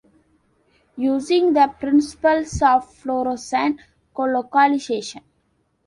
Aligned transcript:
Using 0.97 1.53
the 1.53 1.67
principles 1.79 2.59
of 2.63 2.91
fluorescent 2.91 3.79
colocalization. 4.15 5.21